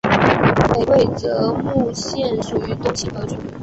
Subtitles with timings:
[0.73, 3.37] 北魏绎幕县属于东清河郡。